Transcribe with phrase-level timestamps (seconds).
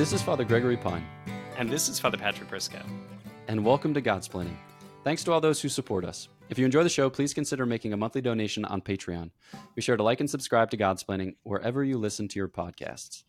[0.00, 1.04] This is Father Gregory Pine.
[1.58, 2.82] And this is Father Patrick Briscoe.
[3.48, 4.56] And welcome to Godsplaining.
[5.04, 6.28] Thanks to all those who support us.
[6.48, 9.30] If you enjoy the show, please consider making a monthly donation on Patreon.
[9.74, 13.24] Be sure to like and subscribe to Godsplaining wherever you listen to your podcasts.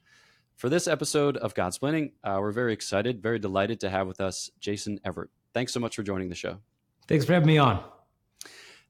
[0.55, 4.49] For this episode of Godsplaining, uh, we're very excited, very delighted to have with us
[4.61, 5.29] Jason Evert.
[5.53, 6.59] Thanks so much for joining the show.
[7.05, 7.83] Thanks for having me on.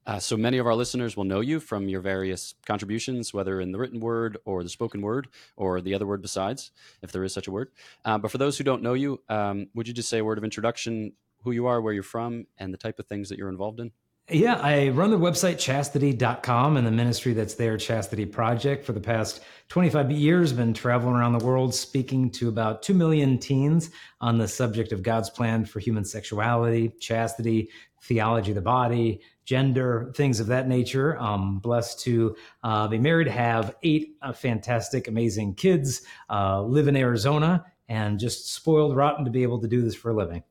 [0.06, 3.72] Uh, so many of our listeners will know you from your various contributions, whether in
[3.72, 7.32] the written word or the spoken word or the other word besides, if there is
[7.32, 7.70] such a word.
[8.04, 10.38] Uh, but for those who don't know you, um, would you just say a word
[10.38, 11.12] of introduction,
[11.44, 13.92] who you are, where you're from, and the type of things that you're involved in?
[14.30, 19.00] Yeah, I run the website chastity.com and the ministry that's there, Chastity Project, for the
[19.00, 20.52] past 25 years.
[20.52, 23.90] Been traveling around the world speaking to about 2 million teens
[24.20, 27.68] on the subject of God's plan for human sexuality, chastity,
[28.04, 31.20] theology of the body, gender, things of that nature.
[31.20, 36.94] I'm blessed to uh, be married, have eight uh, fantastic, amazing kids, uh, live in
[36.96, 40.44] Arizona, and just spoiled rotten to be able to do this for a living.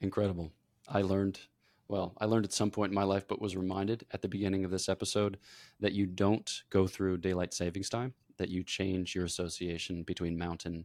[0.00, 0.50] Incredible.
[0.88, 1.40] I learned
[1.88, 4.64] well, I learned at some point in my life, but was reminded at the beginning
[4.64, 5.38] of this episode
[5.80, 10.84] that you don't go through daylight savings time, that you change your association between mountain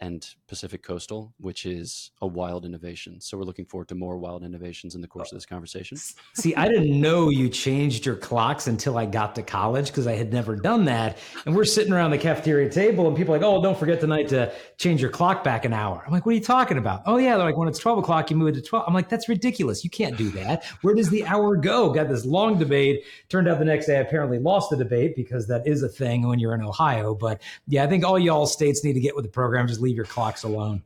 [0.00, 3.20] and Pacific Coastal, which is a wild innovation.
[3.20, 5.98] So we're looking forward to more wild innovations in the course of this conversation.
[6.34, 10.14] See, I didn't know you changed your clocks until I got to college because I
[10.14, 11.18] had never done that.
[11.46, 14.28] And we're sitting around the cafeteria table and people are like, oh, don't forget tonight
[14.28, 16.02] to change your clock back an hour.
[16.06, 17.02] I'm like, what are you talking about?
[17.06, 17.36] Oh, yeah.
[17.36, 18.84] They're like, when it's 12 o'clock, you move it to 12.
[18.86, 19.82] I'm like, that's ridiculous.
[19.82, 20.64] You can't do that.
[20.82, 21.90] Where does the hour go?
[21.90, 23.04] Got this long debate.
[23.28, 26.28] Turned out the next day I apparently lost the debate because that is a thing
[26.28, 27.14] when you're in Ohio.
[27.14, 29.66] But yeah, I think all y'all states need to get with the program.
[29.66, 30.82] Just leave your clocks alone.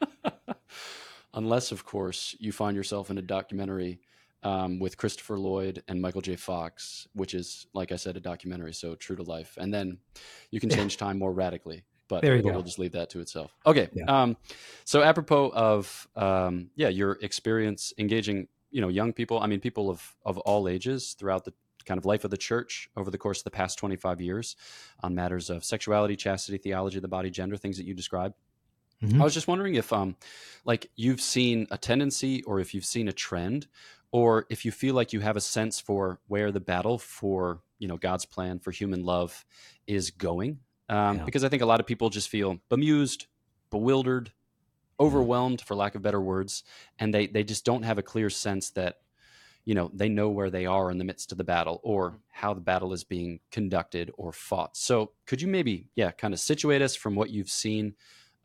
[1.34, 4.00] Unless, of course, you find yourself in a documentary
[4.42, 6.36] um, with Christopher Lloyd and Michael J.
[6.36, 9.56] Fox, which is, like I said, a documentary, so true to life.
[9.58, 9.98] And then
[10.50, 11.84] you can change time more radically.
[12.08, 13.56] But, but we'll just leave that to itself.
[13.64, 13.88] Okay.
[13.94, 14.04] Yeah.
[14.04, 14.36] Um,
[14.84, 19.40] so apropos of um, yeah, your experience engaging, you know, young people.
[19.40, 22.88] I mean, people of of all ages throughout the kind of life of the church
[22.96, 24.56] over the course of the past 25 years
[25.00, 28.34] on matters of sexuality, chastity, theology of the body, gender, things that you described.
[29.02, 29.20] Mm-hmm.
[29.20, 30.16] I was just wondering if, um,
[30.64, 33.66] like, you've seen a tendency, or if you've seen a trend,
[34.12, 37.88] or if you feel like you have a sense for where the battle for you
[37.88, 39.44] know God's plan for human love
[39.86, 40.60] is going.
[40.88, 41.24] Um, yeah.
[41.24, 43.26] Because I think a lot of people just feel bemused,
[43.70, 45.04] bewildered, mm-hmm.
[45.04, 46.62] overwhelmed, for lack of better words,
[46.98, 48.98] and they they just don't have a clear sense that
[49.64, 52.16] you know they know where they are in the midst of the battle or mm-hmm.
[52.30, 54.76] how the battle is being conducted or fought.
[54.76, 57.94] So could you maybe yeah kind of situate us from what you've seen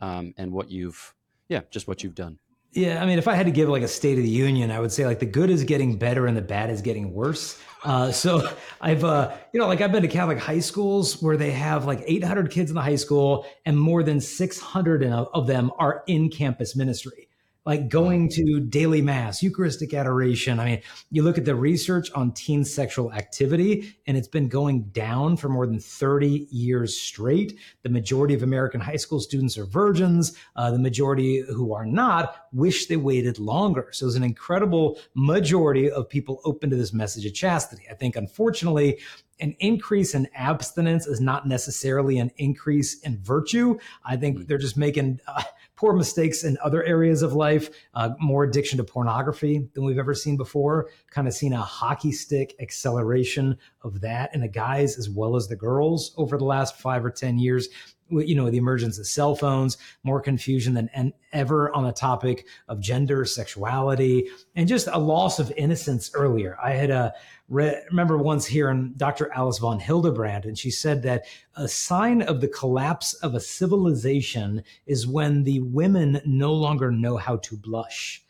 [0.02, 1.14] um, and what you've
[1.50, 2.40] yeah just what you've done
[2.74, 4.80] yeah, I mean, if I had to give like a State of the Union, I
[4.80, 7.60] would say like the good is getting better and the bad is getting worse.
[7.84, 8.48] Uh, so
[8.82, 12.04] I've, uh, you know, like I've been to Catholic high schools where they have like
[12.06, 16.76] 800 kids in the high school and more than 600 of them are in campus
[16.76, 17.27] ministry
[17.68, 20.58] like going to daily mass, Eucharistic adoration.
[20.58, 24.84] I mean, you look at the research on teen sexual activity, and it's been going
[24.94, 27.60] down for more than 30 years straight.
[27.84, 30.38] The majority of American high school students are virgins.
[30.56, 33.90] Uh, the majority who are not wish they waited longer.
[33.92, 37.84] So there's an incredible majority of people open to this message of chastity.
[37.92, 39.02] I think, unfortunately,
[39.40, 43.78] an increase in abstinence is not necessarily an increase in virtue.
[44.06, 44.48] I think mm.
[44.48, 45.44] they're just making uh,
[45.78, 50.14] poor mistakes in other areas of life, uh, more addiction to pornography than we've ever
[50.14, 50.90] seen before.
[51.12, 55.48] Kind of seen a hockey stick acceleration of that in the guys as well as
[55.48, 57.70] the girls over the last five or 10 years
[58.10, 62.80] you know the emergence of cell phones more confusion than ever on the topic of
[62.80, 67.14] gender sexuality and just a loss of innocence earlier i had a
[67.50, 69.32] re- remember once hearing Dr.
[69.34, 71.26] Alice von Hildebrand, and she said that
[71.56, 77.18] a sign of the collapse of a civilization is when the women no longer know
[77.18, 78.24] how to blush.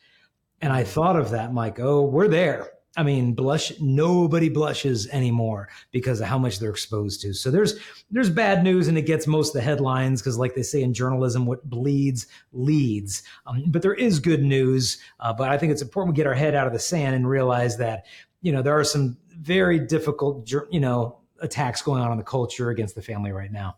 [0.62, 1.80] And I thought of that, Mike.
[1.80, 2.72] Oh, we're there.
[2.98, 3.72] I mean, blush.
[3.80, 7.34] Nobody blushes anymore because of how much they're exposed to.
[7.34, 7.80] So there's
[8.12, 10.94] there's bad news, and it gets most of the headlines because, like they say in
[10.94, 13.24] journalism, what bleeds leads.
[13.46, 14.98] Um, but there is good news.
[15.20, 17.30] Uh, but I think it's important we get our head out of the sand and
[17.30, 18.06] realize that
[18.42, 22.70] you know, there are some very difficult, you know, attacks going on in the culture
[22.70, 23.78] against the family right now.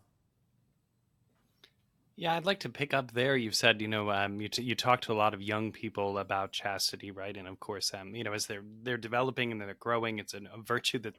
[2.20, 3.34] Yeah, I'd like to pick up there.
[3.34, 6.18] You've said, you know, um, you t- you talk to a lot of young people
[6.18, 7.34] about chastity, right?
[7.34, 10.42] And of course, um, you know, as they're they're developing and they're growing, it's a,
[10.52, 11.14] a virtue that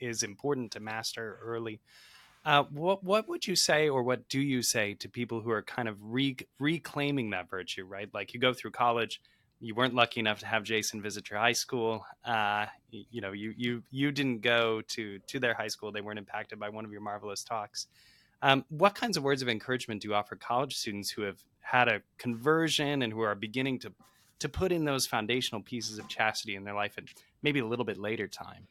[0.00, 1.82] is important to master early.
[2.42, 5.60] Uh, what what would you say, or what do you say to people who are
[5.60, 8.08] kind of re- reclaiming that virtue, right?
[8.14, 9.20] Like you go through college,
[9.60, 12.02] you weren't lucky enough to have Jason visit your high school.
[12.24, 15.92] Uh, you, you, know, you you you didn't go to to their high school.
[15.92, 17.88] They weren't impacted by one of your marvelous talks.
[18.42, 21.88] Um, what kinds of words of encouragement do you offer college students who have had
[21.88, 23.92] a conversion and who are beginning to
[24.38, 27.04] to put in those foundational pieces of chastity in their life at
[27.42, 28.68] maybe a little bit later time?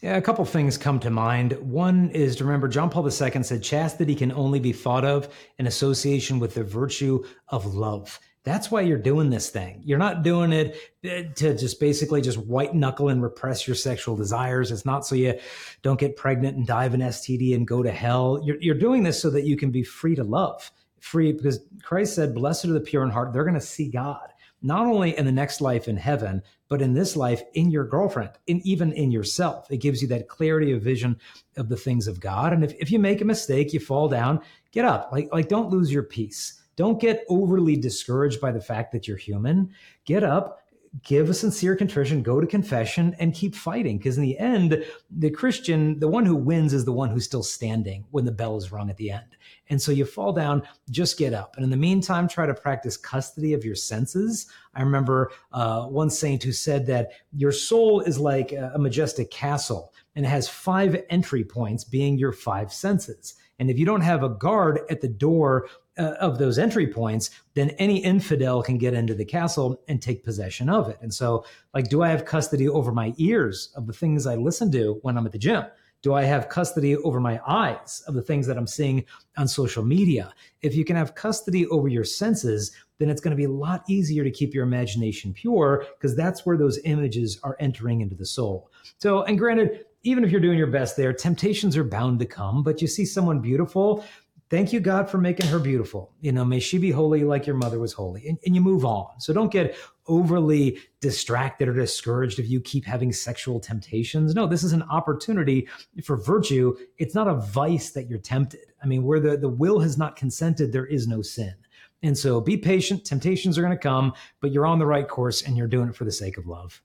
[0.00, 1.52] Yeah, a couple things come to mind.
[1.54, 5.66] One is to remember John Paul II said chastity can only be thought of in
[5.66, 8.20] association with the virtue of love.
[8.48, 9.82] That's why you're doing this thing.
[9.84, 14.16] You're not doing it uh, to just basically just white knuckle and repress your sexual
[14.16, 14.70] desires.
[14.70, 15.38] It's not so you
[15.82, 18.40] don't get pregnant and die of an STD and go to hell.
[18.42, 20.70] You're, you're doing this so that you can be free to love.
[21.00, 23.32] Free because Christ said, Blessed are the pure in heart.
[23.32, 26.92] They're going to see God not only in the next life in heaven, but in
[26.92, 29.70] this life in your girlfriend, and even in yourself.
[29.70, 31.18] It gives you that clarity of vision
[31.56, 32.52] of the things of God.
[32.52, 34.40] And if, if you make a mistake, you fall down,
[34.72, 35.10] get up.
[35.12, 36.60] Like, like don't lose your peace.
[36.78, 39.72] Don't get overly discouraged by the fact that you're human.
[40.04, 40.60] Get up,
[41.02, 43.98] give a sincere contrition, go to confession, and keep fighting.
[43.98, 47.42] Because in the end, the Christian, the one who wins is the one who's still
[47.42, 49.26] standing when the bell is rung at the end.
[49.68, 51.56] And so you fall down, just get up.
[51.56, 54.46] And in the meantime, try to practice custody of your senses.
[54.72, 59.92] I remember uh, one saint who said that your soul is like a majestic castle
[60.14, 63.34] and it has five entry points, being your five senses.
[63.58, 67.30] And if you don't have a guard at the door uh, of those entry points,
[67.54, 70.98] then any infidel can get into the castle and take possession of it.
[71.00, 74.70] And so, like, do I have custody over my ears of the things I listen
[74.72, 75.64] to when I'm at the gym?
[76.00, 79.04] Do I have custody over my eyes of the things that I'm seeing
[79.36, 80.32] on social media?
[80.62, 83.82] If you can have custody over your senses, then it's going to be a lot
[83.88, 88.26] easier to keep your imagination pure because that's where those images are entering into the
[88.26, 88.70] soul.
[88.98, 92.62] So, and granted, even if you're doing your best there, temptations are bound to come,
[92.62, 94.04] but you see someone beautiful,
[94.50, 96.12] thank you, God, for making her beautiful.
[96.20, 98.28] You know, may she be holy like your mother was holy.
[98.28, 99.20] And, and, you move on.
[99.20, 104.34] So don't get overly distracted or discouraged if you keep having sexual temptations.
[104.34, 105.68] No, this is an opportunity
[106.02, 106.76] for virtue.
[106.96, 108.72] It's not a vice that you're tempted.
[108.82, 111.54] I mean, where the, the will has not consented, there is no sin.
[112.02, 113.04] And so be patient.
[113.04, 115.96] Temptations are going to come, but you're on the right course and you're doing it
[115.96, 116.80] for the sake of love.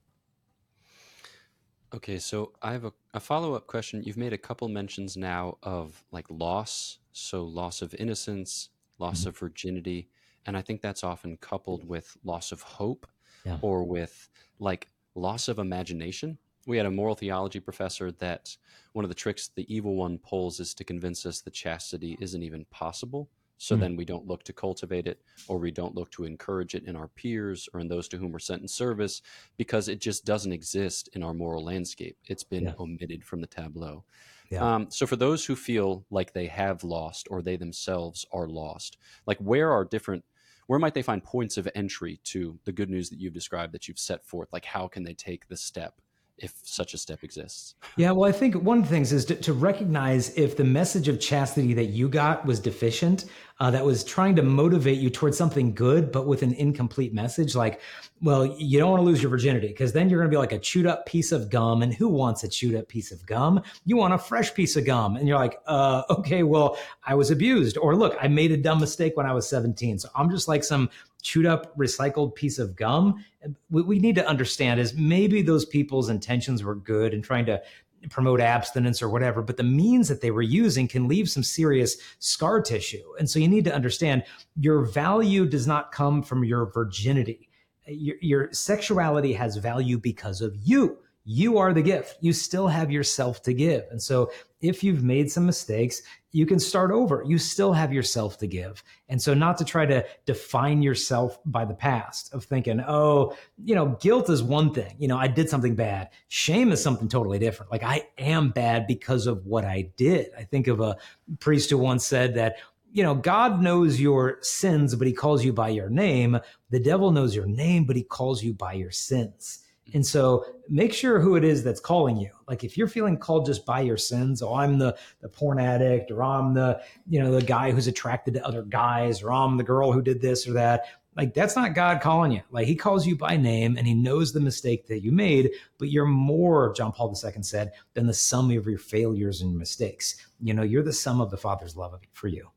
[1.93, 4.01] Okay, so I have a, a follow up question.
[4.03, 8.69] You've made a couple mentions now of like loss, so loss of innocence,
[8.99, 9.29] loss mm-hmm.
[9.29, 10.09] of virginity,
[10.45, 13.07] and I think that's often coupled with loss of hope
[13.45, 13.57] yeah.
[13.61, 14.29] or with
[14.59, 16.37] like loss of imagination.
[16.65, 18.55] We had a moral theology professor that
[18.93, 22.43] one of the tricks the evil one pulls is to convince us that chastity isn't
[22.43, 23.29] even possible.
[23.57, 23.81] So mm.
[23.81, 26.95] then we don't look to cultivate it or we don't look to encourage it in
[26.95, 29.21] our peers or in those to whom we're sent in service
[29.57, 32.17] because it just doesn't exist in our moral landscape.
[32.25, 32.73] It's been yeah.
[32.79, 34.03] omitted from the tableau.
[34.49, 34.75] Yeah.
[34.75, 38.97] Um, so for those who feel like they have lost or they themselves are lost,
[39.25, 40.23] like where are different
[40.67, 43.89] where might they find points of entry to the good news that you've described that
[43.89, 45.95] you've set forth like how can they take the step
[46.37, 47.75] if such a step exists.
[47.95, 51.07] Yeah, well, I think one of the things is to, to recognize if the message
[51.07, 53.25] of chastity that you got was deficient,
[53.59, 57.55] uh, that was trying to motivate you towards something good, but with an incomplete message.
[57.55, 57.81] Like,
[58.21, 60.51] well, you don't want to lose your virginity because then you're going to be like
[60.51, 61.83] a chewed up piece of gum.
[61.83, 63.61] And who wants a chewed up piece of gum?
[63.85, 65.15] You want a fresh piece of gum.
[65.15, 67.77] And you're like, uh, okay, well, I was abused.
[67.77, 69.99] Or look, I made a dumb mistake when I was 17.
[69.99, 70.89] So I'm just like some
[71.21, 73.23] chewed up recycled piece of gum
[73.69, 77.61] what we need to understand is maybe those people's intentions were good and trying to
[78.09, 81.97] promote abstinence or whatever, but the means that they were using can leave some serious
[82.19, 83.03] scar tissue.
[83.19, 84.23] And so you need to understand
[84.55, 87.49] your value does not come from your virginity.
[87.87, 90.97] Your, your sexuality has value because of you.
[91.25, 92.17] You are the gift.
[92.21, 93.83] You still have yourself to give.
[93.91, 96.01] And so if you've made some mistakes,
[96.31, 97.23] you can start over.
[97.25, 98.83] You still have yourself to give.
[99.07, 103.75] And so not to try to define yourself by the past of thinking, oh, you
[103.75, 104.95] know, guilt is one thing.
[104.97, 106.09] You know, I did something bad.
[106.27, 107.71] Shame is something totally different.
[107.71, 110.31] Like I am bad because of what I did.
[110.37, 110.97] I think of a
[111.39, 112.57] priest who once said that
[112.93, 116.39] you know, God knows your sins, but he calls you by your name.
[116.69, 119.62] The devil knows your name, but he calls you by your sins.
[119.93, 122.31] And so make sure who it is that's calling you.
[122.47, 126.09] Like if you're feeling called just by your sins, oh, I'm the, the porn addict,
[126.09, 129.63] or I'm the, you know, the guy who's attracted to other guys, or I'm the
[129.63, 130.85] girl who did this or that.
[131.15, 132.41] Like that's not God calling you.
[132.49, 135.89] Like he calls you by name and he knows the mistake that you made, but
[135.89, 140.15] you're more, John Paul II said, than the sum of your failures and mistakes.
[140.41, 142.49] You know, you're the sum of the Father's love for you.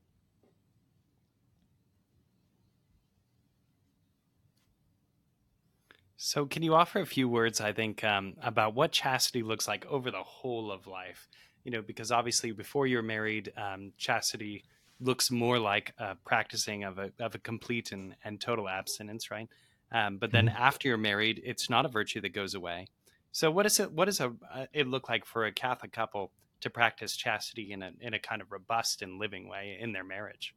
[6.26, 9.86] So, can you offer a few words, I think, um, about what chastity looks like
[9.86, 11.28] over the whole of life?
[11.62, 14.64] You know, because obviously, before you're married, um, chastity
[14.98, 19.48] looks more like a practicing of a of a complete and, and total abstinence, right?
[19.92, 20.56] Um, but then mm-hmm.
[20.60, 22.88] after you're married, it's not a virtue that goes away.
[23.30, 23.92] So, what is it?
[23.92, 27.84] What does a, uh, it look like for a Catholic couple to practice chastity in
[27.84, 30.56] a in a kind of robust and living way in their marriage.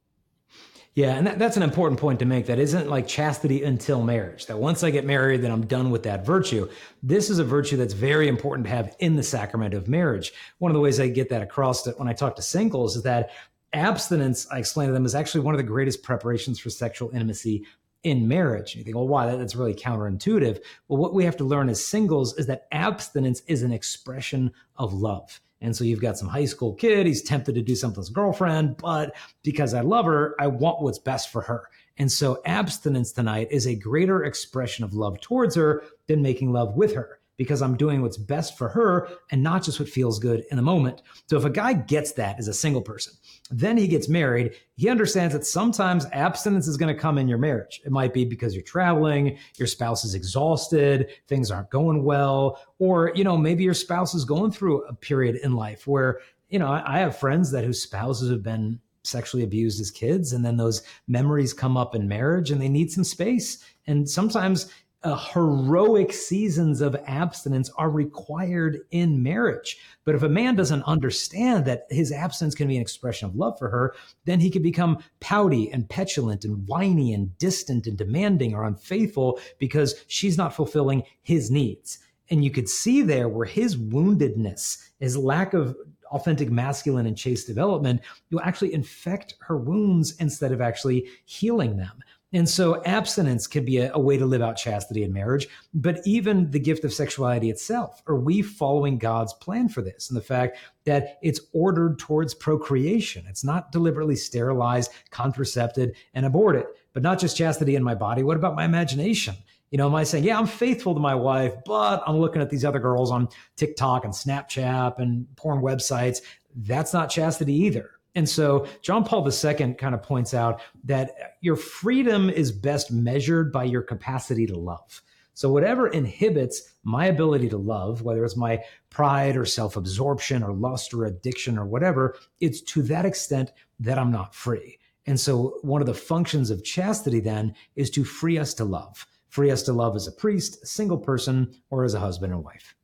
[0.95, 2.47] Yeah, and that, that's an important point to make.
[2.47, 4.47] That isn't like chastity until marriage.
[4.47, 6.67] That once I get married, then I'm done with that virtue.
[7.03, 10.33] This is a virtue that's very important to have in the sacrament of marriage.
[10.57, 13.03] One of the ways I get that across to, when I talk to singles is
[13.03, 13.29] that
[13.71, 17.65] abstinence, I explain to them, is actually one of the greatest preparations for sexual intimacy
[18.03, 18.75] in marriage.
[18.75, 19.33] You think, well, why?
[19.35, 20.59] That's really counterintuitive.
[20.87, 24.93] Well, what we have to learn as singles is that abstinence is an expression of
[24.93, 25.39] love.
[25.61, 28.15] And so you've got some high school kid, he's tempted to do something with his
[28.15, 31.67] girlfriend, but because I love her, I want what's best for her.
[31.97, 36.75] And so abstinence tonight is a greater expression of love towards her than making love
[36.75, 40.43] with her because I'm doing what's best for her and not just what feels good
[40.51, 41.01] in the moment.
[41.27, 43.13] So if a guy gets that as a single person,
[43.49, 47.37] then he gets married, he understands that sometimes abstinence is going to come in your
[47.37, 47.79] marriage.
[47.85, 53.13] It might be because you're traveling, your spouse is exhausted, things aren't going well, or,
[53.15, 56.19] you know, maybe your spouse is going through a period in life where,
[56.49, 60.43] you know, I have friends that whose spouses have been sexually abused as kids and
[60.43, 64.69] then those memories come up in marriage and they need some space and sometimes
[65.03, 69.77] uh, heroic seasons of abstinence are required in marriage.
[70.03, 73.57] But if a man doesn't understand that his abstinence can be an expression of love
[73.57, 78.53] for her, then he can become pouty and petulant and whiny and distant and demanding
[78.53, 81.99] or unfaithful because she's not fulfilling his needs.
[82.29, 85.75] And you could see there where his woundedness, his lack of
[86.11, 88.01] authentic masculine and chaste development
[88.31, 92.03] will actually infect her wounds instead of actually healing them.
[92.31, 95.99] And so abstinence can be a, a, way to live out chastity in marriage, but
[96.05, 98.03] even the gift of sexuality itself.
[98.07, 100.09] Are we following God's plan for this?
[100.09, 103.25] And the fact that it's ordered towards procreation.
[103.27, 106.65] It's not deliberately sterilized, contracepted, and aborted.
[106.93, 108.21] But not just chastity in my body.
[108.21, 109.35] What about my imagination?
[109.71, 112.49] You know, am I saying, yeah, I'm faithful to my wife, but I'm looking at
[112.49, 116.19] these other girls on TikTok and Snapchat and porn websites?
[116.55, 117.91] That's not chastity either.
[118.15, 123.51] And so John Paul II kind of points out that your freedom is best measured
[123.51, 125.01] by your capacity to love.
[125.35, 130.93] So whatever inhibits my ability to love, whether it's my pride or self-absorption or lust
[130.93, 134.79] or addiction or whatever, it's to that extent that I'm not free.
[135.05, 139.07] And so one of the functions of chastity then is to free us to love,
[139.29, 142.75] free us to love as a priest, single person, or as a husband and wife.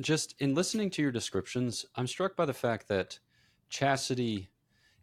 [0.00, 3.18] Just in listening to your descriptions, I'm struck by the fact that
[3.68, 4.50] chastity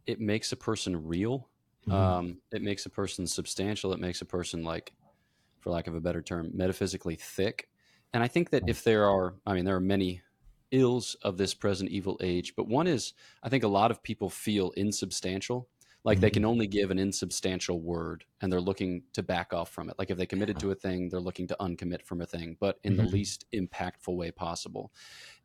[0.05, 1.47] it makes a person real.
[1.87, 1.93] Mm-hmm.
[1.93, 3.93] um, it makes a person substantial.
[3.93, 4.93] It makes a person like
[5.59, 7.69] for lack of a better term metaphysically thick.
[8.13, 10.21] And i think that if there are i mean there are many
[10.71, 14.29] ills of this present evil age but one is i think a lot of people
[14.29, 15.67] feel insubstantial
[16.03, 16.21] like mm-hmm.
[16.21, 19.95] they can only give an insubstantial word and they're looking to back off from it
[19.97, 22.79] like if they committed to a thing they're looking to uncommit from a thing but
[22.83, 23.05] in mm-hmm.
[23.05, 24.91] the least impactful way possible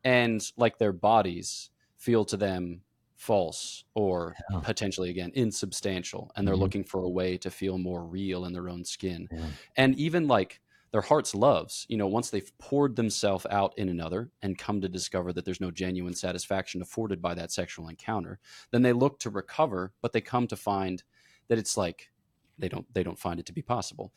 [0.05, 2.81] and like their bodies feel to them
[3.17, 4.61] false or yeah.
[4.61, 6.63] potentially again insubstantial and they're mm-hmm.
[6.63, 9.47] looking for a way to feel more real in their own skin yeah.
[9.77, 10.61] and even like
[10.95, 14.89] their heart's loves you know once they've poured themselves out in another and come to
[14.89, 18.39] discover that there's no genuine satisfaction afforded by that sexual encounter
[18.71, 21.03] then they look to recover but they come to find
[21.49, 22.13] that it's like
[22.59, 24.13] they don't they don't find it to be possible.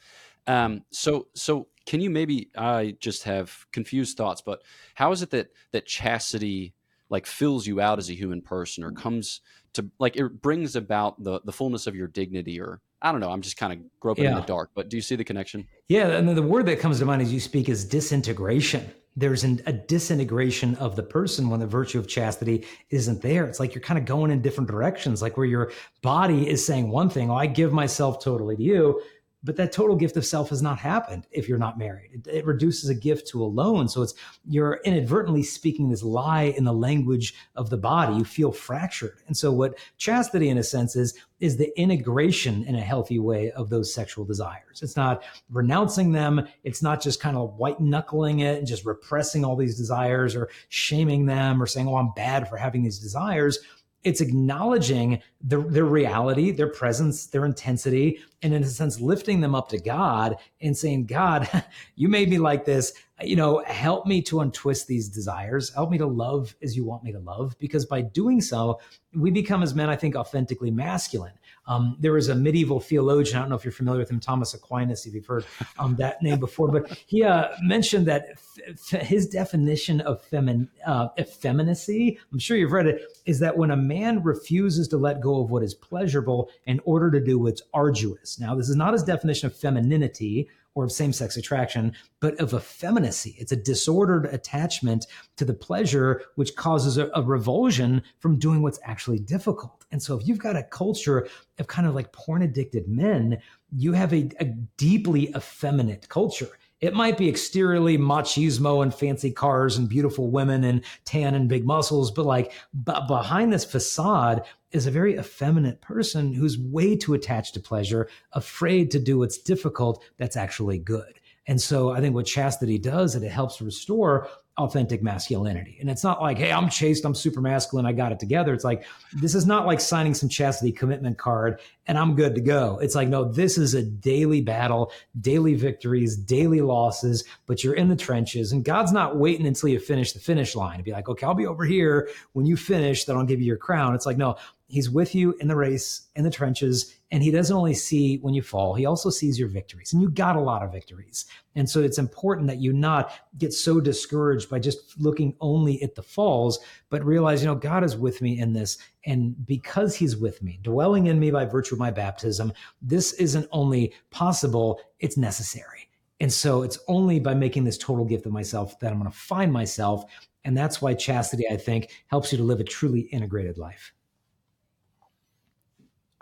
[0.45, 4.61] Um, so so can you maybe i just have confused thoughts but
[4.93, 6.75] how is it that that chastity
[7.09, 9.41] like fills you out as a human person or comes
[9.73, 13.29] to like it brings about the the fullness of your dignity or I don't know.
[13.29, 14.31] I'm just kind of groping yeah.
[14.31, 15.67] in the dark, but do you see the connection?
[15.87, 18.89] Yeah, and the word that comes to mind as you speak is disintegration.
[19.15, 23.45] There's an, a disintegration of the person when the virtue of chastity isn't there.
[23.45, 26.89] It's like you're kind of going in different directions, like where your body is saying
[26.89, 29.01] one thing, oh, I give myself totally to you,
[29.43, 32.09] but that total gift of self has not happened if you're not married.
[32.13, 33.87] It, it, reduces a gift to a loan.
[33.87, 34.13] So it's
[34.45, 38.15] you're inadvertently speaking this lie in the language of the body.
[38.15, 39.21] You feel fractured.
[39.27, 43.51] And so what chastity in a sense is is the integration in a healthy way
[43.51, 44.81] of those sexual desires.
[44.81, 46.47] It's not renouncing them.
[46.63, 50.49] It's not just kind of white knuckling it and just repressing all these desires or
[50.69, 53.59] shaming them or saying, oh, I'm bad for having these desires
[54.03, 59.55] it's acknowledging their, their reality, their presence, their intensity, and in a sense, lifting them
[59.55, 61.49] up to God and saying, God,
[61.95, 62.93] you made me like this.
[63.21, 65.73] You know, help me to untwist these desires.
[65.73, 67.55] Help me to love as you want me to love.
[67.59, 68.79] Because by doing so,
[69.15, 71.33] we become as men, I think, authentically masculine.
[71.67, 74.53] Um, there was a medieval theologian, I don't know if you're familiar with him, Thomas
[74.53, 75.45] Aquinas, if you've heard
[75.79, 81.09] um, that name before, but he uh, mentioned that f- his definition of femin- uh,
[81.19, 85.41] effeminacy, I'm sure you've read it, is that when a man refuses to let go
[85.41, 88.39] of what is pleasurable in order to do what's arduous.
[88.39, 90.47] Now, this is not his definition of femininity
[90.77, 93.35] or of same sex attraction, but of effeminacy.
[93.39, 95.07] It's a disordered attachment
[95.37, 99.85] to the pleasure, which causes a, a, revulsion from doing what's actually difficult.
[99.91, 103.39] And so, if you've got a culture of kind of like porn addicted men,
[103.75, 106.49] you have a, a deeply effeminate culture.
[106.79, 111.65] It might be exteriorly machismo and fancy cars and beautiful women and tan and big
[111.65, 117.13] muscles, but like but behind this facade is a very effeminate person who's way too
[117.13, 121.19] attached to pleasure, afraid to do what's difficult that's actually good.
[121.47, 125.77] And so I think what chastity does is it helps restore authentic masculinity.
[125.79, 128.53] And it's not like, hey, I'm chaste, I'm super masculine, I got it together.
[128.53, 132.41] It's like, this is not like signing some chastity commitment card and I'm good to
[132.41, 132.79] go.
[132.81, 137.87] It's like, no, this is a daily battle, daily victories, daily losses, but you're in
[137.87, 141.07] the trenches and God's not waiting until you finish the finish line to be like,
[141.07, 143.93] okay, I'll be over here when you finish, then I'll give you your crown.
[143.93, 147.55] It's like, no, he's with you in the race, in the trenches, and he doesn't
[147.55, 149.93] only see when you fall, he also sees your victories.
[149.93, 151.25] And you got a lot of victories.
[151.55, 155.95] And so it's important that you not get so discouraged by just looking only at
[155.95, 156.59] the falls,
[156.89, 158.77] but realize, you know, God is with me in this.
[159.05, 163.47] And because he's with me, dwelling in me by virtue of my baptism, this isn't
[163.51, 165.89] only possible, it's necessary.
[166.19, 169.17] And so it's only by making this total gift of myself that I'm going to
[169.17, 170.03] find myself.
[170.43, 173.93] And that's why chastity, I think, helps you to live a truly integrated life.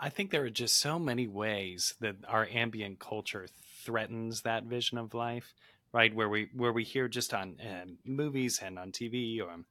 [0.06, 3.48] I think there are just so many ways that our ambient culture
[3.82, 5.52] threatens that vision of life,
[5.92, 6.14] right?
[6.14, 9.64] Where we where we hear just on uh, movies and on TV or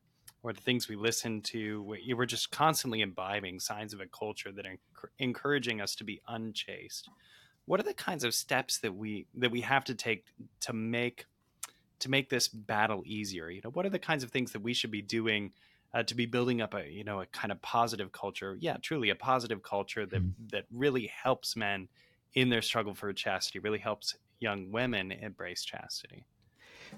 [0.43, 4.65] or the things we listen to, we're just constantly imbibing signs of a culture that
[4.65, 4.75] are
[5.19, 7.07] encouraging us to be unchaste.
[7.63, 10.25] What are the kinds of steps that we that we have to take
[10.59, 11.27] to make
[11.99, 13.49] to make this battle easier?
[13.49, 15.53] You know, what are the kinds of things that we should be doing?
[15.95, 19.09] Uh, to be building up a you know a kind of positive culture yeah truly
[19.09, 20.47] a positive culture that mm-hmm.
[20.51, 21.87] that really helps men
[22.33, 26.25] in their struggle for chastity really helps young women embrace chastity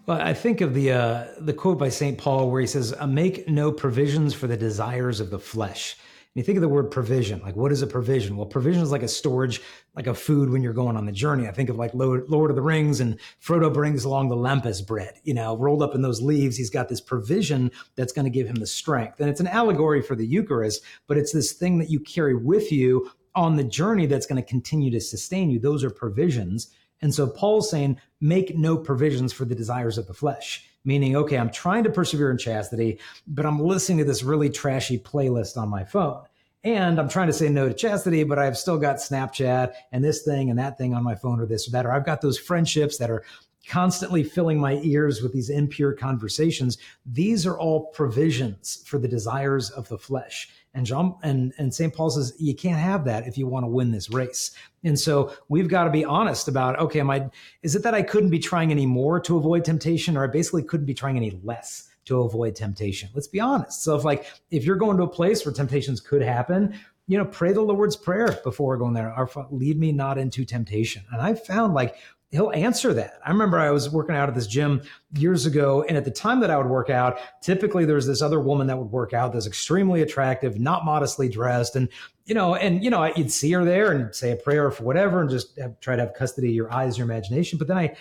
[0.06, 3.48] well, I think of the uh, the quote by Saint Paul where he says, "Make
[3.48, 5.96] no provisions for the desires of the flesh."
[6.38, 8.38] You think of the word provision, like what is a provision?
[8.38, 9.60] Well, provision is like a storage,
[9.96, 11.48] like a food when you're going on the journey.
[11.48, 15.16] I think of like Lord of the Rings and Frodo brings along the lembas bread,
[15.24, 16.56] you know, rolled up in those leaves.
[16.56, 19.20] He's got this provision that's going to give him the strength.
[19.20, 22.72] And it's an allegory for the Eucharist, but it's this thing that you carry with
[22.72, 25.58] you on the journey that's going to continue to sustain you.
[25.58, 26.70] Those are provisions.
[27.02, 31.38] And so Paul's saying, make no provisions for the desires of the flesh meaning, okay,
[31.38, 32.98] I'm trying to persevere in chastity,
[33.28, 36.24] but I'm listening to this really trashy playlist on my phone.
[36.64, 40.24] And I'm trying to say no to chastity, but I've still got Snapchat and this
[40.24, 41.86] thing and that thing on my phone or this or that.
[41.86, 43.24] Or I've got those friendships that are
[43.68, 46.78] constantly filling my ears with these impure conversations.
[47.06, 50.50] These are all provisions for the desires of the flesh.
[50.74, 51.94] And John and, and St.
[51.94, 54.52] Paul says you can't have that if you want to win this race.
[54.84, 57.30] And so we've got to be honest about okay, am I
[57.64, 60.64] is it that I couldn't be trying any more to avoid temptation, or I basically
[60.64, 63.10] couldn't be trying any less to avoid temptation?
[63.16, 63.84] Let's be honest.
[63.84, 66.76] So if like if you're going to a place where temptations could happen,
[67.08, 69.12] you know, pray the Lord's Prayer before going there.
[69.12, 71.04] Our lead me not into temptation.
[71.12, 71.96] And I found like
[72.32, 73.20] he'll answer that.
[73.26, 74.82] I remember I was working out at this gym
[75.14, 78.40] years ago, and at the time that I would work out, typically there's this other
[78.40, 81.90] woman that would work out that's extremely attractive, not modestly dressed, and
[82.26, 85.22] you know, and you know, you'd see her there and say a prayer for whatever,
[85.22, 87.58] and just have, try to have custody of your eyes, your imagination.
[87.58, 87.96] But then I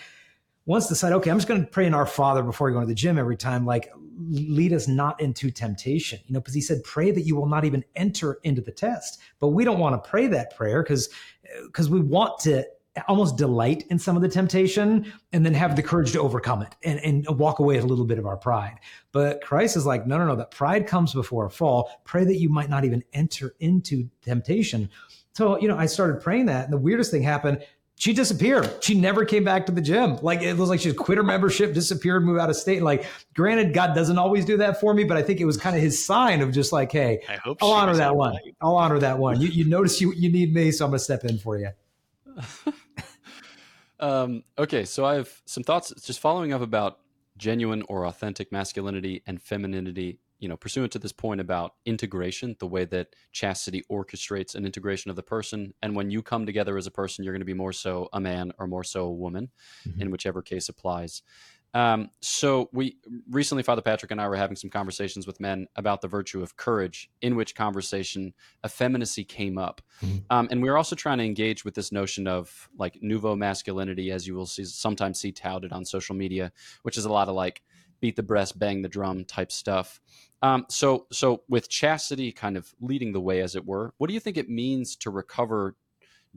[0.65, 2.85] once decided, okay, I'm just going to pray in Our Father before I go to
[2.85, 3.89] the gym every time, like
[4.29, 7.63] lead us not into temptation, you know, because he said, pray that you will not
[7.63, 9.21] even enter into the test.
[9.39, 11.09] But we don't want to pray that prayer because
[11.65, 12.65] because we want to
[13.07, 16.75] almost delight in some of the temptation and then have the courage to overcome it
[16.83, 18.79] and, and walk away with a little bit of our pride.
[19.11, 21.89] But Christ is like, no, no, no, that pride comes before a fall.
[22.05, 24.89] Pray that you might not even enter into temptation.
[25.33, 26.65] So, you know, I started praying that.
[26.65, 27.63] And the weirdest thing happened.
[27.99, 28.83] She disappeared.
[28.83, 30.17] She never came back to the gym.
[30.21, 32.83] Like it was like she quit her membership, disappeared, moved out of state.
[32.83, 35.75] Like, granted, God doesn't always do that for me, but I think it was kind
[35.75, 38.37] of his sign of just like, hey, I hope I'll honor that one.
[38.61, 39.41] I'll honor that one.
[39.41, 41.69] You, you notice you you need me, so I'm gonna step in for you.
[43.99, 46.99] Um, okay, so I have some thoughts just following up about
[47.37, 52.67] genuine or authentic masculinity and femininity, you know, pursuant to this point about integration, the
[52.67, 55.73] way that chastity orchestrates an integration of the person.
[55.81, 58.19] And when you come together as a person, you're going to be more so a
[58.19, 59.49] man or more so a woman,
[59.87, 60.01] mm-hmm.
[60.01, 61.23] in whichever case applies.
[61.73, 62.97] Um, so we
[63.29, 66.55] recently, Father Patrick and I were having some conversations with men about the virtue of
[66.55, 68.33] courage, in which conversation
[68.65, 70.17] effeminacy came up, mm-hmm.
[70.29, 74.11] um, and we were also trying to engage with this notion of like nouveau masculinity,
[74.11, 76.51] as you will see sometimes see touted on social media,
[76.83, 77.61] which is a lot of like
[77.99, 79.99] beat the breast, bang the drum type stuff.
[80.41, 84.13] Um, so, so with chastity kind of leading the way, as it were, what do
[84.13, 85.75] you think it means to recover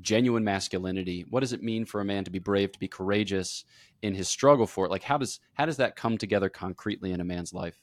[0.03, 1.25] genuine masculinity?
[1.29, 3.65] What does it mean for a man to be brave, to be courageous
[4.03, 4.91] in his struggle for it?
[4.91, 7.81] Like how does how does that come together concretely in a man's life?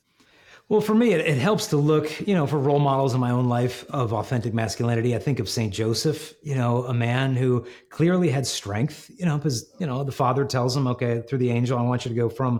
[0.69, 3.31] Well, for me, it, it, helps to look, you know, for role models in my
[3.31, 5.15] own life of authentic masculinity.
[5.15, 9.37] I think of Saint Joseph, you know, a man who clearly had strength, you know,
[9.37, 12.15] because you know the father tells him, okay, through the angel, I want you to
[12.15, 12.59] go from,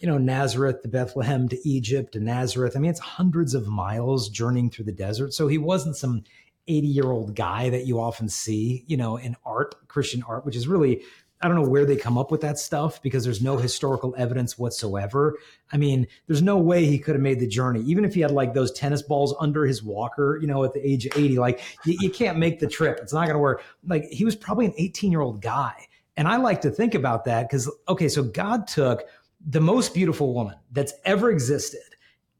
[0.00, 2.76] you know, Nazareth to Bethlehem to Egypt to Nazareth.
[2.76, 5.34] I mean, it's hundreds of miles journeying through the desert.
[5.34, 6.22] So he wasn't some
[6.68, 10.56] 80 year old guy that you often see, you know, in art, Christian art, which
[10.56, 11.02] is really
[11.40, 14.58] I don't know where they come up with that stuff because there's no historical evidence
[14.58, 15.38] whatsoever.
[15.72, 18.32] I mean, there's no way he could have made the journey, even if he had
[18.32, 21.38] like those tennis balls under his walker, you know, at the age of 80.
[21.38, 22.98] Like, you, you can't make the trip.
[23.00, 23.62] It's not going to work.
[23.86, 25.86] Like, he was probably an 18 year old guy.
[26.16, 29.04] And I like to think about that because, okay, so God took
[29.46, 31.80] the most beautiful woman that's ever existed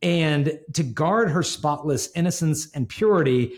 [0.03, 3.55] and to guard her spotless innocence and purity,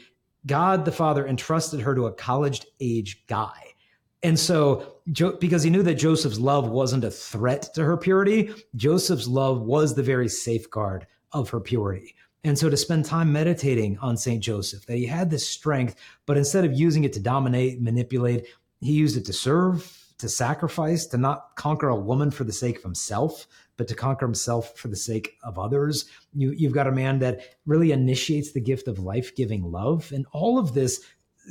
[0.47, 3.71] God the Father entrusted her to a college age guy.
[4.23, 4.97] And so,
[5.41, 9.95] because he knew that Joseph's love wasn't a threat to her purity, Joseph's love was
[9.95, 12.15] the very safeguard of her purity.
[12.45, 14.43] And so, to spend time meditating on St.
[14.43, 18.47] Joseph, that he had this strength, but instead of using it to dominate, manipulate,
[18.81, 22.77] he used it to serve, to sacrifice, to not conquer a woman for the sake
[22.77, 23.47] of himself,
[23.81, 26.05] but to conquer himself for the sake of others.
[26.35, 30.13] You, you've got a man that really initiates the gift of life giving love.
[30.15, 31.03] And all of this,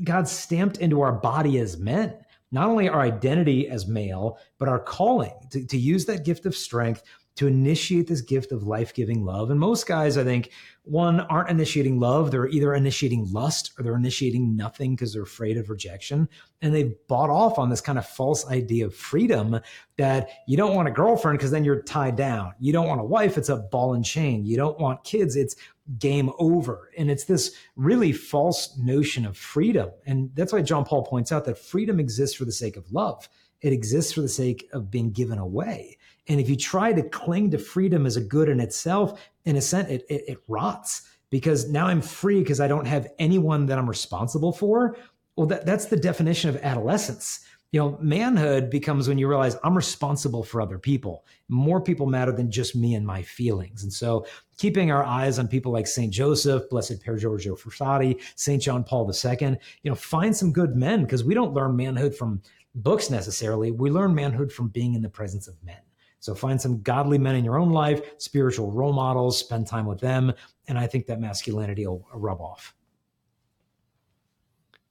[0.03, 2.13] God stamped into our body as men
[2.51, 6.55] not only our identity as male, but our calling to, to use that gift of
[6.55, 7.03] strength
[7.39, 9.49] to initiate this gift of life giving love.
[9.49, 10.51] And most guys, I think,
[10.83, 12.31] one, aren't initiating love.
[12.31, 16.27] They're either initiating lust or they're initiating nothing because they're afraid of rejection.
[16.61, 19.61] And they've bought off on this kind of false idea of freedom
[19.95, 22.55] that you don't want a girlfriend because then you're tied down.
[22.59, 24.45] You don't want a wife, it's a ball and chain.
[24.45, 25.55] You don't want kids, it's
[25.97, 26.91] game over.
[26.97, 29.91] And it's this really false notion of freedom.
[30.05, 33.29] And that's why John Paul points out that freedom exists for the sake of love.
[33.61, 35.98] It exists for the sake of being given away.
[36.29, 39.61] And if you try to cling to freedom as a good in itself, in a
[39.61, 43.77] sense, it, it, it rots because now I'm free because I don't have anyone that
[43.77, 44.95] I'm responsible for.
[45.35, 49.75] Well, that, that's the definition of adolescence you know, manhood becomes when you realize I'm
[49.75, 51.25] responsible for other people.
[51.49, 53.83] More people matter than just me and my feelings.
[53.83, 54.25] And so
[54.57, 56.11] keeping our eyes on people like St.
[56.11, 58.61] Joseph, Blessed Pier Giorgio Frassati, St.
[58.61, 62.41] John Paul II, you know, find some good men because we don't learn manhood from
[62.73, 63.71] books necessarily.
[63.71, 65.77] We learn manhood from being in the presence of men.
[66.19, 69.99] So find some godly men in your own life, spiritual role models, spend time with
[69.99, 70.33] them.
[70.67, 72.75] And I think that masculinity will rub off.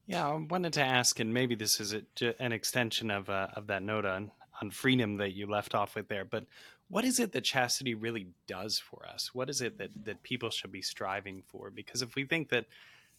[0.07, 3.67] Yeah, I wanted to ask, and maybe this is a, an extension of uh, of
[3.67, 4.31] that note on
[4.63, 6.25] on freedom that you left off with there.
[6.25, 6.47] But
[6.89, 9.35] what is it that chastity really does for us?
[9.35, 11.71] What is it that that people should be striving for?
[11.71, 12.65] Because if we think that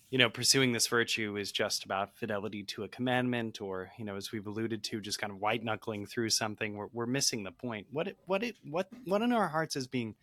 [0.10, 4.16] you know pursuing this virtue is just about fidelity to a commandment, or you know,
[4.16, 7.52] as we've alluded to, just kind of white knuckling through something, we're we're missing the
[7.52, 7.88] point.
[7.92, 10.16] What it, what it what what in our hearts is being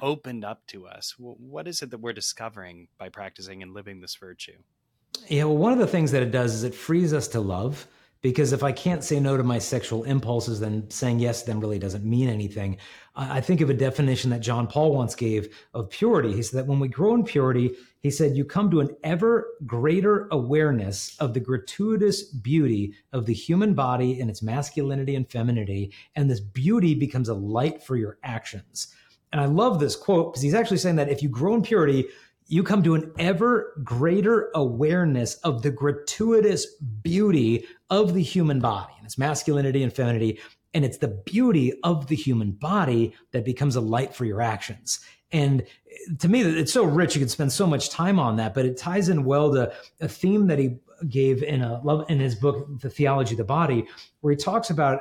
[0.00, 1.14] opened up to us?
[1.18, 4.58] What is it that we're discovering by practicing and living this virtue?
[5.28, 7.86] Yeah, well, one of the things that it does is it frees us to love.
[8.22, 11.78] Because if I can't say no to my sexual impulses, then saying yes then really
[11.78, 12.78] doesn't mean anything.
[13.14, 16.32] I think of a definition that John Paul once gave of purity.
[16.32, 19.46] He said that when we grow in purity, he said, you come to an ever
[19.64, 25.92] greater awareness of the gratuitous beauty of the human body and its masculinity and femininity.
[26.14, 28.94] And this beauty becomes a light for your actions.
[29.32, 32.06] And I love this quote because he's actually saying that if you grow in purity,
[32.48, 36.66] you come to an ever greater awareness of the gratuitous
[37.02, 40.40] beauty of the human body and its masculinity and femininity.
[40.72, 45.00] And it's the beauty of the human body that becomes a light for your actions.
[45.32, 45.64] And
[46.18, 47.16] to me, it's so rich.
[47.16, 50.08] You could spend so much time on that, but it ties in well to a
[50.08, 50.76] theme that he
[51.08, 53.86] gave in a love in his book, The Theology of the Body,
[54.20, 55.00] where he talks about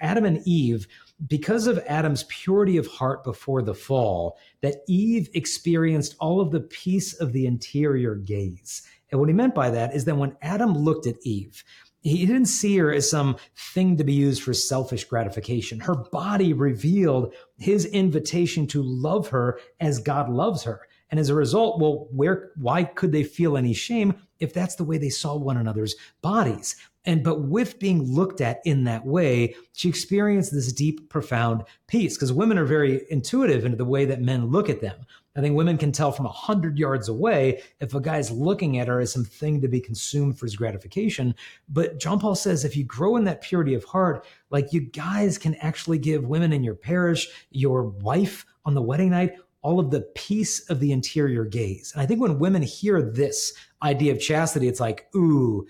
[0.00, 0.88] Adam and Eve
[1.26, 6.60] because of Adam's purity of heart before the fall, that Eve experienced all of the
[6.60, 8.82] peace of the interior gaze.
[9.10, 11.64] And what he meant by that is that when Adam looked at Eve,
[12.02, 13.36] he didn't see her as some
[13.74, 15.80] thing to be used for selfish gratification.
[15.80, 20.80] Her body revealed his invitation to love her as God loves her.
[21.10, 24.84] And as a result, well, where, why could they feel any shame if that's the
[24.84, 26.76] way they saw one another's bodies?
[27.06, 32.16] And but with being looked at in that way, she experienced this deep, profound peace
[32.16, 35.06] because women are very intuitive into the way that men look at them.
[35.36, 38.88] I think women can tell from a hundred yards away if a guy's looking at
[38.88, 41.34] her as something to be consumed for his gratification.
[41.68, 45.38] But John Paul says if you grow in that purity of heart, like you guys
[45.38, 49.90] can actually give women in your parish, your wife on the wedding night, all of
[49.90, 51.92] the peace of the interior gaze.
[51.92, 55.66] And I think when women hear this idea of chastity, it's like, ooh,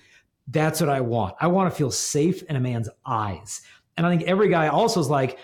[0.50, 1.36] That's what I want.
[1.40, 3.62] I want to feel safe in a man's eyes.
[3.96, 5.38] And I think every guy also is like,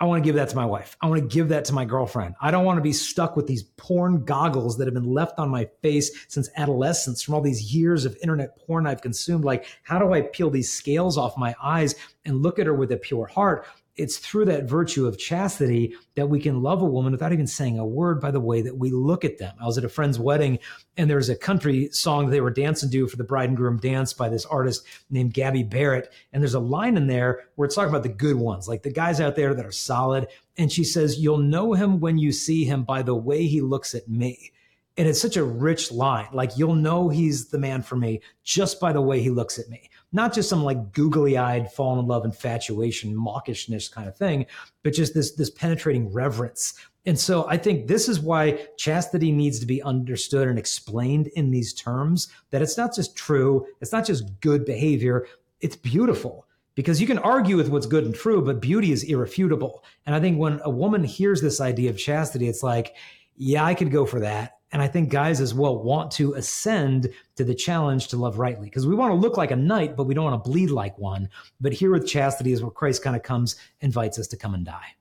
[0.00, 0.96] I want to give that to my wife.
[1.00, 2.36] I want to give that to my girlfriend.
[2.40, 5.48] I don't want to be stuck with these porn goggles that have been left on
[5.48, 9.44] my face since adolescence from all these years of internet porn I've consumed.
[9.44, 12.92] Like, how do I peel these scales off my eyes and look at her with
[12.92, 13.66] a pure heart?
[13.98, 17.78] It's through that virtue of chastity that we can love a woman without even saying
[17.78, 19.54] a word by the way that we look at them.
[19.60, 20.60] I was at a friend's wedding
[20.96, 23.78] and there was a country song they were dancing to for the bride and groom
[23.78, 26.12] dance by this artist named Gabby Barrett.
[26.32, 28.92] And there's a line in there where it's talking about the good ones, like the
[28.92, 30.28] guys out there that are solid.
[30.56, 33.94] And she says, You'll know him when you see him by the way he looks
[33.96, 34.52] at me.
[34.96, 36.28] And it's such a rich line.
[36.32, 39.68] Like you'll know he's the man for me just by the way he looks at
[39.68, 44.46] me not just some like googly eyed fall in love infatuation, mawkishness kind of thing,
[44.82, 46.74] but just this, this penetrating reverence.
[47.06, 51.50] And so I think this is why chastity needs to be understood and explained in
[51.50, 55.26] these terms that it's not just true, it's not just good behavior,
[55.60, 59.82] it's beautiful because you can argue with what's good and true, but beauty is irrefutable.
[60.06, 62.94] And I think when a woman hears this idea of chastity, it's like,
[63.36, 64.57] yeah, I could go for that.
[64.70, 68.66] And I think guys as well want to ascend to the challenge to love rightly
[68.66, 70.98] because we want to look like a knight, but we don't want to bleed like
[70.98, 71.30] one.
[71.60, 74.66] But here with chastity is where Christ kind of comes, invites us to come and
[74.66, 74.94] die.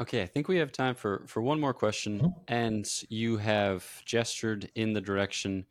[0.00, 2.20] Okay, I think we have time for, for one more question.
[2.20, 2.38] Mm-hmm.
[2.48, 5.66] And you have gestured in the direction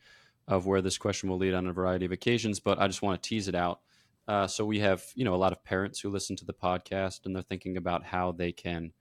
[0.48, 3.22] of where this question will lead on a variety of occasions, but I just want
[3.22, 3.80] to tease it out.
[4.28, 7.26] Uh, so we have, you know, a lot of parents who listen to the podcast
[7.26, 8.94] and they're thinking about how they can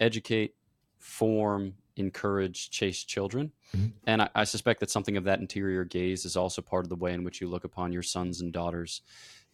[0.00, 0.54] educate,
[0.98, 3.52] form, encourage chaste children.
[3.76, 3.88] Mm-hmm.
[4.06, 6.96] And I, I, suspect that something of that interior gaze is also part of the
[6.96, 9.02] way in which you look upon your sons and daughters.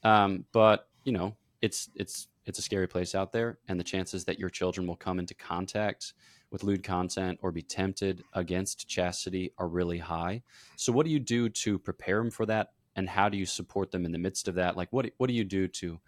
[0.02, 4.24] Um, but you know, it's it's it's a scary place out there, and the chances
[4.24, 6.14] that your children will come into contact
[6.50, 10.42] with lewd content or be tempted against chastity are really high.
[10.76, 13.90] So, what do you do to prepare them for that, and how do you support
[13.90, 14.76] them in the midst of that?
[14.76, 16.00] Like, what what do you do to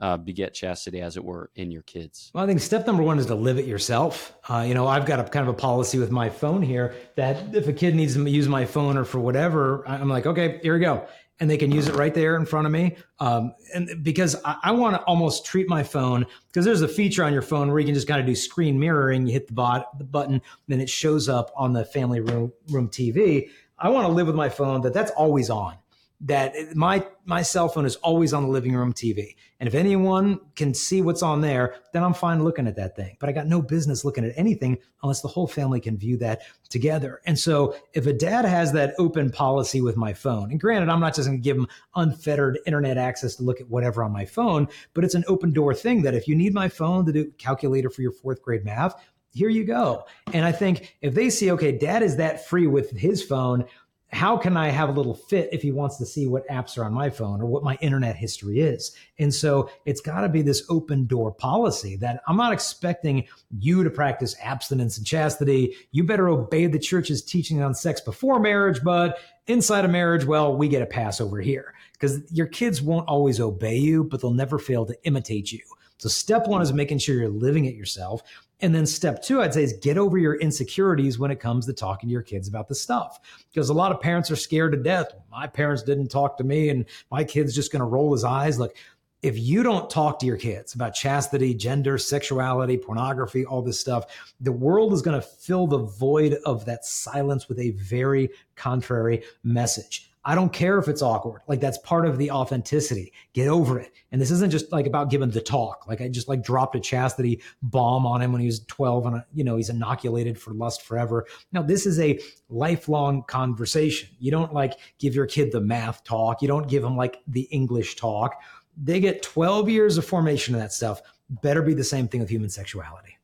[0.00, 2.30] uh, beget chastity, as it were, in your kids?
[2.34, 4.34] Well, I think step number one is to live it yourself.
[4.48, 7.54] Uh, you know, I've got a kind of a policy with my phone here that
[7.54, 10.74] if a kid needs to use my phone or for whatever, I'm like, okay, here
[10.74, 11.06] we go.
[11.40, 12.96] And they can use it right there in front of me.
[13.18, 17.24] Um, and because I, I want to almost treat my phone, because there's a feature
[17.24, 19.26] on your phone where you can just kind of do screen mirroring.
[19.26, 22.88] You hit the, bot, the button, then it shows up on the family room, room
[22.88, 23.48] TV.
[23.78, 25.76] I want to live with my phone that that's always on
[26.20, 29.34] that my my cell phone is always on the living room TV.
[29.60, 33.16] And if anyone can see what's on there, then I'm fine looking at that thing.
[33.18, 36.42] But I got no business looking at anything unless the whole family can view that
[36.68, 37.20] together.
[37.26, 41.00] And so if a dad has that open policy with my phone, and granted, I'm
[41.00, 44.24] not just going to give him unfettered internet access to look at whatever on my
[44.24, 47.30] phone, but it's an open door thing that if you need my phone to do
[47.38, 48.94] calculator for your fourth grade math,
[49.34, 50.06] here you go.
[50.32, 53.64] And I think if they see, okay, dad is that free with his phone,
[54.12, 56.84] how can I have a little fit if he wants to see what apps are
[56.84, 58.94] on my phone or what my internet history is?
[59.18, 63.26] And so it's got to be this open door policy that I'm not expecting
[63.58, 65.74] you to practice abstinence and chastity.
[65.90, 70.56] You better obey the church's teaching on sex before marriage, but inside of marriage, well,
[70.56, 74.30] we get a pass over here because your kids won't always obey you, but they'll
[74.30, 75.60] never fail to imitate you.
[75.98, 78.22] So step one is making sure you're living it yourself.
[78.64, 81.74] And then step two, I'd say, is get over your insecurities when it comes to
[81.74, 83.20] talking to your kids about the stuff.
[83.52, 85.08] Because a lot of parents are scared to death.
[85.30, 88.58] My parents didn't talk to me, and my kid's just going to roll his eyes.
[88.58, 88.74] Look,
[89.20, 94.06] if you don't talk to your kids about chastity, gender, sexuality, pornography, all this stuff,
[94.40, 99.24] the world is going to fill the void of that silence with a very contrary
[99.42, 100.10] message.
[100.26, 101.42] I don't care if it's awkward.
[101.48, 103.12] Like that's part of the authenticity.
[103.34, 103.92] Get over it.
[104.10, 105.86] And this isn't just like about giving the talk.
[105.86, 109.22] Like I just like dropped a chastity bomb on him when he was 12 and,
[109.34, 111.26] you know, he's inoculated for lust forever.
[111.52, 114.08] Now, this is a lifelong conversation.
[114.18, 116.40] You don't like give your kid the math talk.
[116.40, 118.40] You don't give them like the English talk.
[118.82, 121.02] They get 12 years of formation of that stuff.
[121.28, 123.18] Better be the same thing with human sexuality.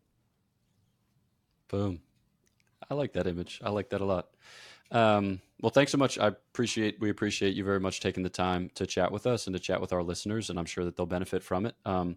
[1.68, 2.00] Boom.
[2.90, 3.60] I like that image.
[3.64, 4.28] I like that a lot.
[4.90, 6.18] Um, well, thanks so much.
[6.18, 9.54] I appreciate we appreciate you very much taking the time to chat with us and
[9.54, 11.74] to chat with our listeners, and I'm sure that they'll benefit from it.
[11.84, 12.16] Um,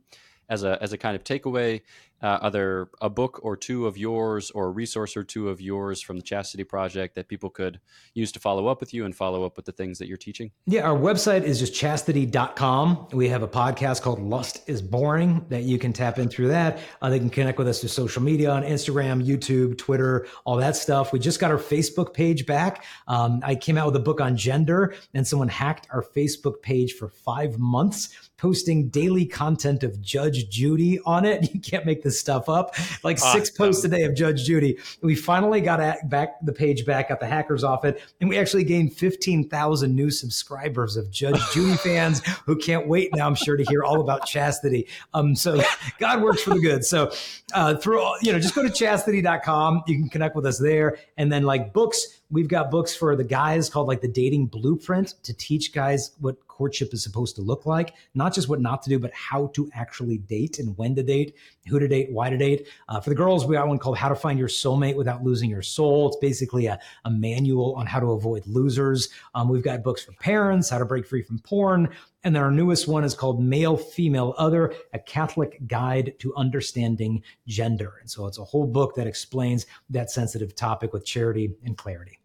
[0.50, 1.82] as a as a kind of takeaway,
[2.24, 6.02] uh, are a book or two of yours or a resource or two of yours
[6.02, 7.80] from the Chastity Project that people could
[8.14, 10.52] use to follow up with you and follow up with the things that you're teaching?
[10.66, 13.10] Yeah, our website is just chastity.com.
[13.12, 16.80] We have a podcast called Lust is Boring that you can tap in through that.
[17.02, 20.78] Uh, they can connect with us through social media on Instagram, YouTube, Twitter, all that
[20.78, 21.12] stuff.
[21.12, 22.86] We just got our Facebook page back.
[23.08, 26.94] Um, I came out with a book on gender, and someone hacked our Facebook page
[26.94, 31.50] for five months posting daily content of Judge Judy on it.
[31.54, 32.76] You can't make this this stuff up.
[33.04, 33.40] Like awesome.
[33.40, 34.78] six posts a day of Judge Judy.
[35.02, 38.38] We finally got at, back the page back, got the hackers off it, and we
[38.38, 43.58] actually gained 15,000 new subscribers of Judge Judy fans who can't wait now, I'm sure,
[43.58, 44.88] to hear all about chastity.
[45.14, 45.62] Um, so
[46.00, 46.86] God works for the good.
[46.86, 47.12] So
[47.54, 49.84] uh, through, you know, just go to chastity.com.
[49.88, 50.98] You can connect with us there.
[51.18, 55.16] And then like books, we've got books for the guys called like the dating blueprint
[55.24, 58.90] to teach guys what courtship is supposed to look like, not just what not to
[58.90, 61.36] do, but how to actually date and when to date,
[61.68, 62.68] who to date, why to date.
[62.88, 65.50] Uh, for the girls, we got one called How to Find Your Soulmate Without Losing
[65.50, 66.08] Your Soul.
[66.08, 69.10] It's basically a, a manual on how to avoid losers.
[69.36, 71.90] Um, we've got books for parents, how to break free from porn.
[72.24, 77.22] And then our newest one is called Male, Female, Other, a Catholic Guide to Understanding
[77.48, 77.96] Gender.
[78.00, 82.20] And so it's a whole book that explains that sensitive topic with charity and clarity.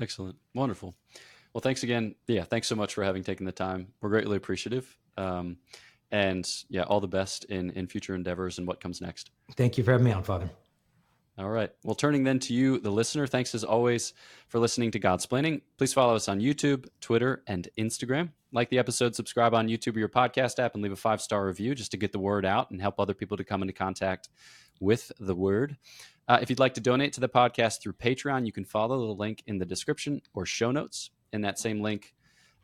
[0.00, 0.36] Excellent.
[0.54, 0.94] Wonderful.
[1.52, 2.14] Well, thanks again.
[2.26, 3.88] Yeah, thanks so much for having taken the time.
[4.00, 4.96] We're greatly appreciative.
[5.16, 5.56] Um,
[6.12, 9.30] and yeah, all the best in in future endeavors and what comes next.
[9.56, 10.50] Thank you for having me on, Father.
[11.38, 11.70] All right.
[11.84, 14.12] Well, turning then to you, the listener, thanks as always
[14.48, 15.62] for listening to Godsplaining.
[15.78, 18.30] Please follow us on YouTube, Twitter, and Instagram.
[18.52, 21.46] Like the episode, subscribe on YouTube or your podcast app, and leave a five star
[21.46, 24.28] review just to get the word out and help other people to come into contact
[24.80, 25.78] with the word.
[26.28, 29.14] Uh, if you'd like to donate to the podcast through Patreon, you can follow the
[29.14, 32.14] link in the description or show notes in that same link,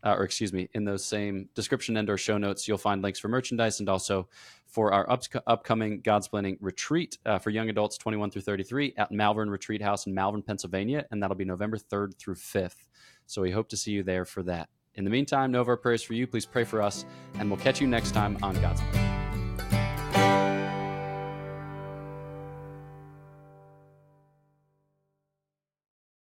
[0.05, 3.19] uh, or excuse me, in those same description and or show notes, you'll find links
[3.19, 4.29] for merchandise and also
[4.67, 9.51] for our up- upcoming Godsplaining retreat uh, for young adults 21 through 33 at Malvern
[9.51, 12.87] Retreat House in Malvern, Pennsylvania, and that'll be November 3rd through 5th.
[13.27, 14.69] So we hope to see you there for that.
[14.95, 16.27] In the meantime, know of our prayers for you.
[16.27, 17.05] Please pray for us,
[17.39, 19.16] and we'll catch you next time on God's Plan.